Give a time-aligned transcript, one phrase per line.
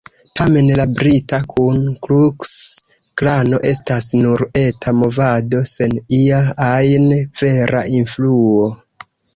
[0.39, 7.11] Tamen, la brita Ku-Kluks-Klano estas nur eta movado, sen ia ajn
[7.45, 8.71] vera influo.